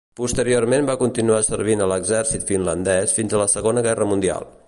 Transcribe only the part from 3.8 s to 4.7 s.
Guerra Mundial.